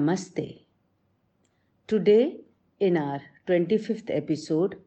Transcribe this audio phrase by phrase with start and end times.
[0.00, 0.60] Namaste.
[1.86, 2.40] Today,
[2.78, 4.78] in our 25th episode,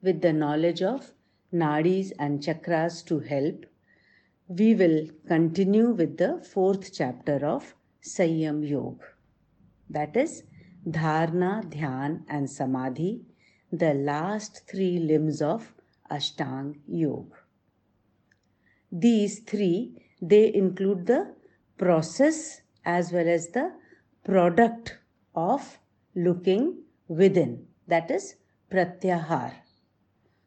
[0.00, 1.12] with the knowledge of
[1.52, 3.66] nadis and chakras to help,
[4.46, 9.06] we will continue with the fourth chapter of Sayam Yoga.
[9.88, 10.44] That is
[10.88, 13.22] Dharna, Dhyan, and Samadhi,
[13.72, 15.74] the last three limbs of
[16.08, 17.38] Ashtang Yoga.
[18.92, 21.34] These three, they include the
[21.76, 23.79] process as well as the
[24.24, 24.98] product
[25.34, 25.78] of
[26.14, 26.78] looking
[27.08, 28.36] within, that is
[28.70, 29.52] pratyahar.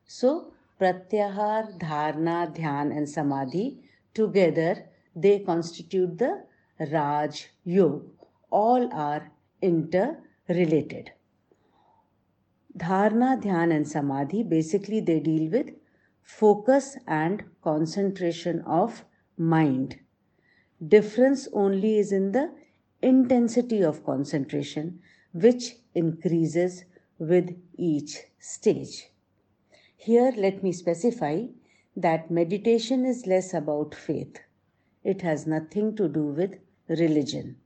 [0.06, 3.84] So, pratyahar, dharna, dhyan, and samadhi
[4.14, 6.44] together they constitute the
[6.92, 8.06] Raj Yoga.
[8.50, 9.32] All are
[9.62, 11.12] interrelated.
[12.78, 15.70] Dharna, Dhyan, and Samadhi basically they deal with
[16.24, 19.06] focus and concentration of
[19.38, 20.00] mind.
[20.86, 22.52] Difference only is in the
[23.04, 25.00] intensity of concentration,
[25.34, 26.86] which increases
[27.20, 29.10] with each stage.
[29.96, 31.46] Here, let me specify
[31.96, 34.40] that meditation is less about faith.
[35.04, 36.56] It has nothing to do with
[36.88, 37.58] religion,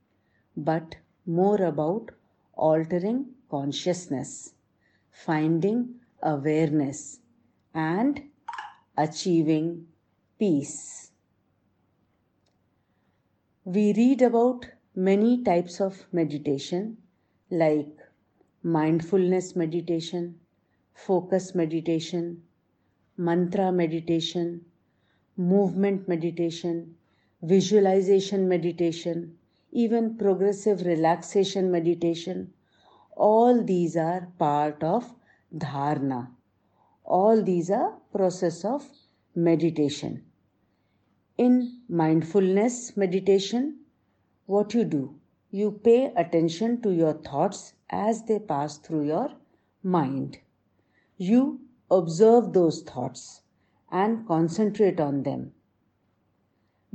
[0.56, 2.10] but more about
[2.54, 4.54] altering consciousness,
[5.10, 7.20] finding awareness,
[7.74, 8.22] and
[8.96, 9.86] achieving
[10.38, 11.12] peace.
[13.64, 14.66] We read about
[15.06, 16.96] many types of meditation
[17.50, 17.98] like
[18.64, 20.34] mindfulness meditation,
[20.92, 22.42] focus meditation,
[23.16, 24.64] mantra meditation,
[25.36, 26.96] movement meditation,
[27.42, 29.38] visualization meditation,
[29.70, 32.52] even progressive relaxation meditation.
[33.16, 35.14] All these are part of
[35.56, 36.28] dharna.
[37.04, 38.84] All these are process of
[39.36, 40.24] meditation.
[41.36, 43.78] In mindfulness meditation,
[44.48, 45.14] what you do?
[45.50, 49.30] You pay attention to your thoughts as they pass through your
[49.82, 50.38] mind.
[51.18, 51.60] You
[51.90, 53.42] observe those thoughts
[53.90, 55.52] and concentrate on them,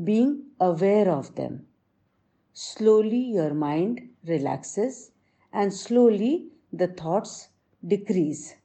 [0.04, 1.68] being aware of them.
[2.54, 5.12] Slowly, your mind relaxes
[5.52, 7.50] and slowly the thoughts
[7.86, 8.56] decrease.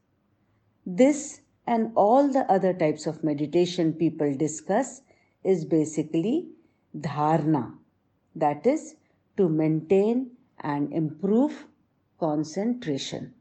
[0.87, 5.03] This and all the other types of meditation people discuss
[5.45, 6.49] is basically
[6.97, 7.75] dharna,
[8.35, 8.95] that is,
[9.37, 10.31] to maintain
[10.61, 11.67] and improve
[12.19, 13.35] concentration.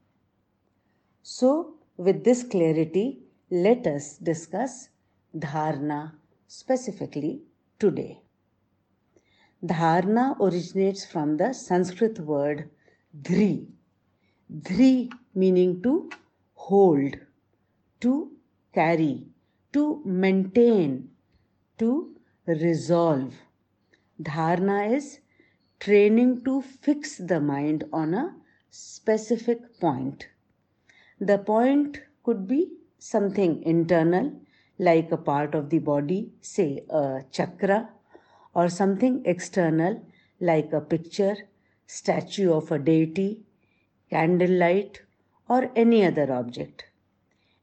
[1.24, 4.90] So, with this clarity, let us discuss
[5.36, 6.14] dharna
[6.48, 7.42] specifically
[7.80, 8.22] today.
[9.64, 12.70] Dharna originates from the Sanskrit word
[13.22, 13.68] dhri.
[14.54, 16.10] Dhri meaning to
[16.54, 17.16] hold,
[18.02, 18.32] to
[18.74, 19.26] carry,
[19.74, 21.10] to maintain,
[21.80, 22.16] to
[22.46, 23.34] resolve.
[24.22, 25.20] Dharna is
[25.80, 28.36] training to fix the mind on a
[28.72, 30.28] specific point.
[31.20, 34.34] The point could be something internal,
[34.80, 37.90] like a part of the body, say a chakra,
[38.56, 40.04] or something external,
[40.40, 41.36] like a picture,
[41.86, 43.42] statue of a deity,
[44.10, 45.04] candlelight,
[45.48, 46.86] or any other object.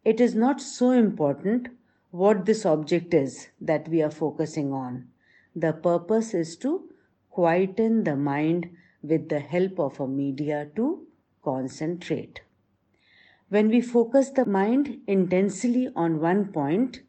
[0.05, 1.69] It is not so important
[2.13, 5.09] what this object is that we are focusing on.
[5.55, 6.89] The purpose is to
[7.31, 8.71] quieten the mind
[9.03, 11.07] with the help of a media to
[11.43, 12.41] concentrate.
[13.49, 17.03] When we focus the mind intensely on one point,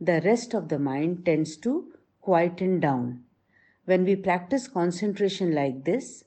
[0.00, 3.24] the rest of the mind tends to quieten down.
[3.84, 6.24] When we practice concentration like this,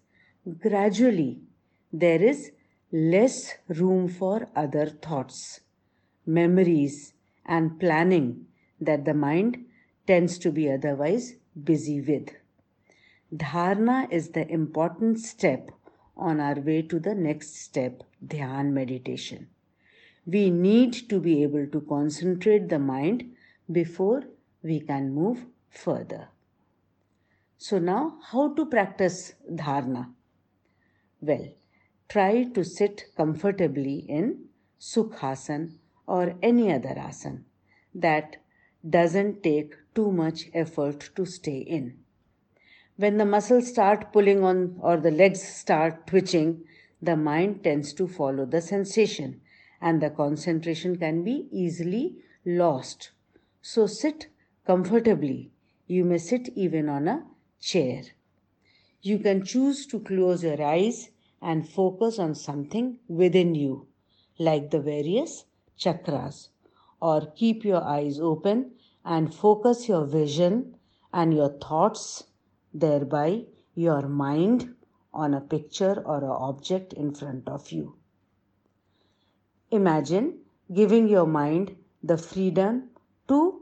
[0.59, 1.41] gradually
[1.91, 2.51] there is
[2.91, 5.59] less room for other thoughts,
[6.25, 7.13] memories,
[7.45, 8.47] and planning
[8.79, 9.65] that the mind
[10.07, 12.29] tends to be otherwise busy with.
[13.33, 15.71] Dharna is the important step
[16.17, 19.47] on our way to the next step, Dhyan meditation.
[20.25, 23.31] We need to be able to concentrate the mind
[23.71, 24.23] before
[24.61, 26.29] we can move further.
[27.57, 30.13] So, now how to practice dharna?
[31.21, 31.49] Well,
[32.07, 34.45] try to sit comfortably in
[34.79, 35.73] Sukhasana
[36.07, 37.43] or any other asana
[37.93, 38.37] that
[38.89, 41.89] doesn't take too much effort to stay in
[42.99, 46.65] when the muscles start pulling on or the legs start twitching,
[47.01, 49.39] the mind tends to follow the sensation
[49.79, 53.11] and the concentration can be easily lost.
[53.61, 54.27] So sit
[54.67, 55.49] comfortably.
[55.87, 57.23] You may sit even on a
[57.61, 58.03] chair.
[59.01, 61.09] You can choose to close your eyes
[61.41, 63.87] and focus on something within you,
[64.37, 65.45] like the various
[65.79, 66.49] chakras,
[67.01, 68.71] or keep your eyes open
[69.05, 70.75] and focus your vision
[71.13, 72.23] and your thoughts
[72.73, 74.75] thereby your mind
[75.13, 77.95] on a picture or an object in front of you.
[79.71, 80.39] Imagine
[80.73, 82.89] giving your mind the freedom
[83.27, 83.61] to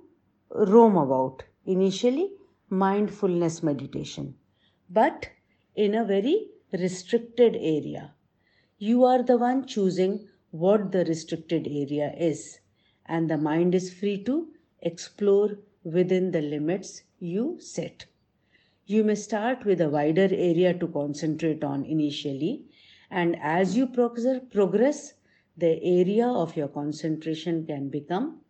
[0.49, 1.43] roam about.
[1.65, 2.31] Initially,
[2.69, 4.35] mindfulness meditation,
[4.89, 5.27] but
[5.75, 8.13] in a very restricted area.
[8.77, 12.59] You are the one choosing what the restricted area is,
[13.05, 14.47] and the mind is free to
[14.81, 18.05] explore within the limits you set.
[18.85, 22.65] You may start with a wider area to concentrate on initially,
[23.09, 25.13] and as you progress,
[25.57, 28.41] the area of your concentration can become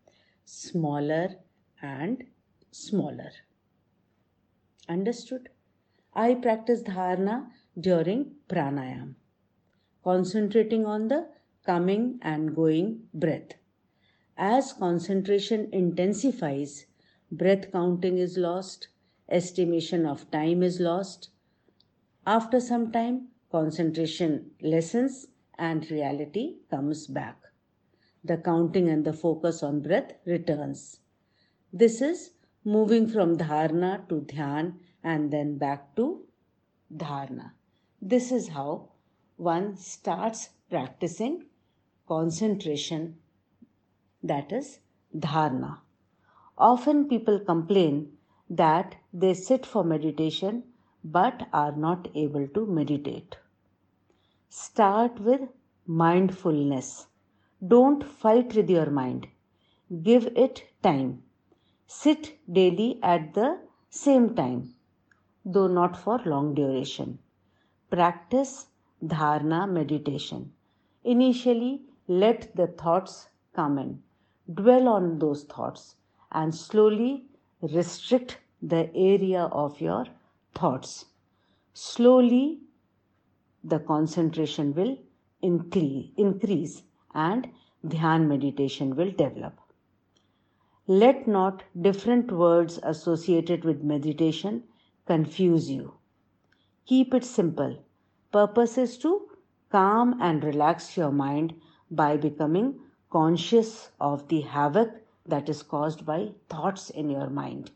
[0.45, 1.35] smaller
[1.81, 2.23] and
[2.71, 3.31] smaller.
[4.89, 5.49] Understood?
[6.13, 7.47] I practice dharana
[7.79, 9.15] during pranayam,
[10.03, 11.29] concentrating on the
[11.65, 13.53] coming and going breath.
[14.37, 16.85] As concentration intensifies,
[17.31, 18.89] breath counting is lost,
[19.27, 21.29] estimation of time is lost.
[22.25, 25.25] After some time, concentration lessens
[25.57, 27.41] and reality comes back.
[28.23, 30.99] The counting and the focus on breath returns.
[31.73, 32.31] This is
[32.63, 36.25] moving from dharana to dhyan and then back to
[36.95, 37.53] dharana.
[38.01, 38.89] This is how
[39.37, 41.45] one starts practicing
[42.07, 43.17] concentration,
[44.23, 44.79] that is
[45.15, 45.79] dharana.
[46.57, 48.17] Often people complain
[48.49, 50.63] that they sit for meditation
[51.03, 53.35] but are not able to meditate.
[54.49, 55.41] Start with
[55.85, 57.07] mindfulness.
[57.65, 59.27] Don't fight with your mind.
[60.03, 61.23] Give it time.
[61.85, 63.59] Sit daily at the
[63.89, 64.73] same time,
[65.45, 67.19] though not for long duration.
[67.89, 68.67] Practice
[69.03, 70.51] dharana meditation.
[71.03, 74.03] Initially, let the thoughts come in.
[74.53, 75.95] Dwell on those thoughts
[76.31, 77.25] and slowly
[77.61, 80.05] restrict the area of your
[80.55, 81.05] thoughts.
[81.73, 82.61] Slowly
[83.63, 84.97] the concentration will
[85.41, 86.83] increase
[87.13, 87.49] and
[87.85, 89.59] dhyan meditation will develop.
[90.87, 94.63] Let not different words associated with meditation
[95.05, 95.95] confuse you.
[96.85, 97.83] Keep it simple.
[98.31, 99.27] Purpose is to
[99.69, 101.53] calm and relax your mind
[101.91, 104.89] by becoming conscious of the havoc
[105.25, 107.71] that is caused by thoughts in your mind.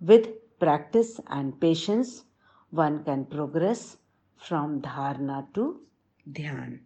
[0.00, 2.24] With practice and patience,
[2.70, 3.96] one can progress
[4.36, 5.80] from dharana to
[6.30, 6.80] dhyan.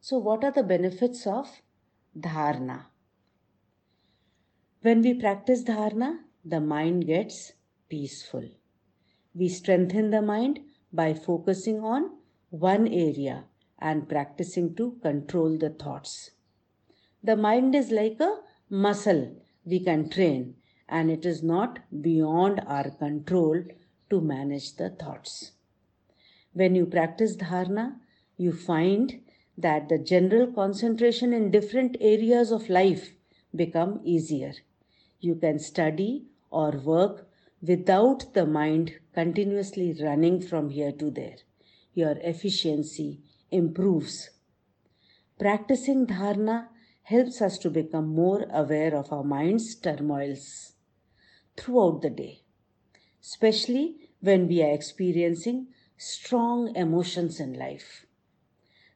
[0.00, 1.48] So, what are the benefits of
[2.18, 2.86] dharana?
[4.82, 7.52] When we practice dharana, the mind gets
[7.88, 8.48] peaceful.
[9.34, 10.60] We strengthen the mind
[10.92, 12.16] by focusing on
[12.50, 13.44] one area
[13.80, 16.30] and practicing to control the thoughts.
[17.22, 20.56] The mind is like a muscle we can train,
[20.88, 23.62] and it is not beyond our control
[24.10, 25.52] to manage the thoughts.
[26.52, 27.96] When you practice dharana,
[28.36, 29.20] you find
[29.56, 33.14] that the general concentration in different areas of life
[33.54, 34.54] become easier.
[35.20, 37.28] You can study or work
[37.62, 41.36] without the mind continuously running from here to there.
[41.94, 44.30] Your efficiency improves.
[45.38, 46.68] Practicing dharana
[47.02, 50.72] helps us to become more aware of our mind's turmoils
[51.56, 52.42] throughout the day,
[53.22, 58.06] especially when we are experiencing strong emotions in life.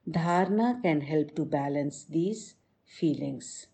[0.08, 3.66] Dharana can help to balance these feelings.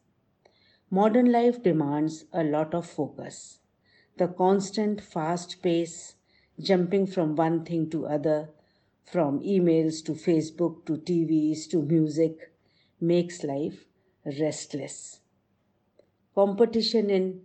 [0.90, 3.58] Modern life demands a lot of focus.
[4.16, 6.14] The constant fast pace,
[6.60, 8.50] jumping from one thing to other,
[9.10, 12.52] from emails to Facebook to TVs to music,
[13.00, 13.84] makes life
[14.40, 15.20] restless.
[16.34, 17.42] Competition in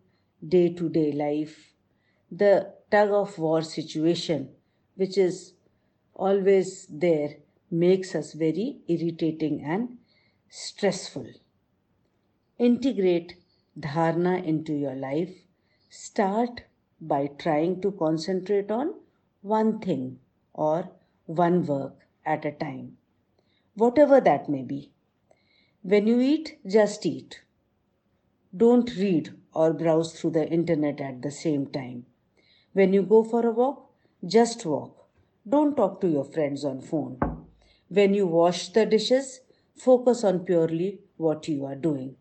[0.48, 1.74] day to day life,
[2.31, 4.50] the tug of war situation,
[4.95, 5.53] which is
[6.13, 7.38] always there
[7.72, 9.98] makes us very irritating and
[10.50, 11.27] stressful.
[12.60, 13.36] Integrate
[13.79, 15.34] dharana into your life.
[15.89, 16.62] Start
[17.01, 18.93] by trying to concentrate on
[19.41, 20.19] one thing
[20.53, 20.89] or
[21.25, 22.98] one work at a time,
[23.75, 24.91] whatever that may be.
[25.82, 27.41] When you eat, just eat.
[28.55, 32.05] Don't read or browse through the internet at the same time.
[32.74, 33.91] When you go for a walk,
[34.25, 35.05] just walk
[35.48, 37.20] don't talk to your friends on phone.
[37.89, 39.41] When you wash the dishes,
[39.75, 42.15] focus on purely what you are doing.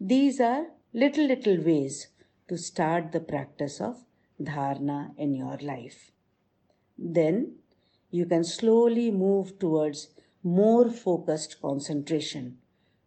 [0.00, 2.08] These are little, little ways
[2.48, 4.04] to start the practice of
[4.40, 6.12] dharana in your life.
[6.96, 7.56] Then
[8.10, 10.08] you can slowly move towards
[10.42, 12.58] more focused concentration,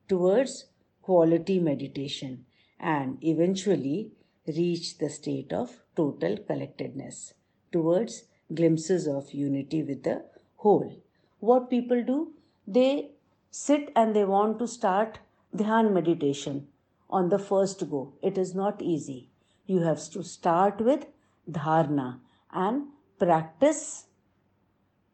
[0.07, 0.65] towards
[1.01, 2.45] quality meditation,
[2.79, 4.11] and eventually
[4.47, 7.33] reach the state of total collectedness,
[7.71, 10.23] towards glimpses of unity with the
[10.57, 11.01] whole.
[11.39, 12.33] What people do,
[12.67, 13.11] they
[13.51, 15.19] sit and they want to start
[15.55, 16.67] dhyan meditation
[17.09, 18.13] on the first go.
[18.21, 19.29] It is not easy.
[19.65, 21.05] You have to start with
[21.49, 22.19] dharna
[22.51, 22.87] and
[23.19, 24.05] practice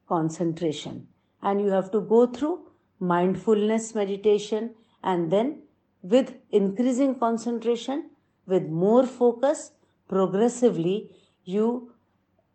[0.10, 1.08] concentration.
[1.42, 2.68] And you have to go through
[3.00, 4.72] mindfulness meditation
[5.04, 5.62] and then
[6.02, 8.10] with increasing concentration,
[8.46, 9.72] with more focus,
[10.08, 11.12] progressively
[11.46, 11.92] you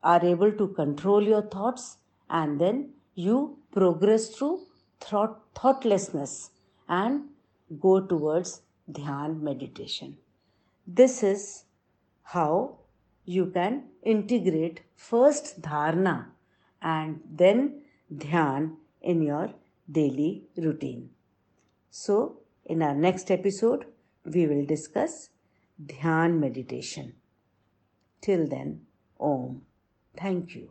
[0.03, 4.61] are able to control your thoughts and then you progress through
[5.01, 6.51] thought, thoughtlessness
[6.89, 7.23] and
[7.81, 10.17] go towards dhyan meditation.
[10.87, 11.65] This is
[12.23, 12.79] how
[13.25, 16.27] you can integrate first dharna
[16.85, 19.49] and then dhyan in your
[19.91, 21.11] daily routine.
[21.91, 23.87] So, in our next episode,
[24.25, 25.31] we will discuss
[25.83, 27.15] Dhyan meditation.
[28.21, 28.87] Till then,
[29.21, 29.63] Om.
[30.17, 30.71] Thank you.